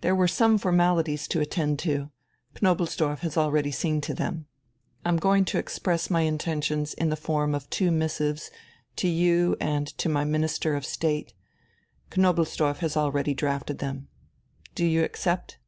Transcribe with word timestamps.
There 0.00 0.14
were 0.16 0.26
some 0.28 0.56
formalities 0.56 1.28
to 1.28 1.42
attend 1.42 1.78
to. 1.80 2.10
Knobelsdorff 2.54 3.18
has 3.18 3.36
already 3.36 3.70
seen 3.70 4.00
to 4.00 4.14
them. 4.14 4.46
I'm 5.04 5.18
going 5.18 5.44
to 5.44 5.58
express 5.58 6.08
my 6.08 6.22
intentions 6.22 6.94
in 6.94 7.10
the 7.10 7.16
form 7.20 7.54
of 7.54 7.68
two 7.68 7.90
missives 7.90 8.50
to 8.96 9.08
you 9.08 9.58
and 9.60 9.86
to 9.98 10.08
my 10.08 10.24
Minister 10.24 10.74
of 10.74 10.86
State. 10.86 11.34
Knobelsdorff 12.12 12.78
has 12.78 12.96
already 12.96 13.34
drafted 13.34 13.76
them. 13.78 14.08
Do 14.74 14.86
you 14.86 15.04
accept?" 15.04 15.58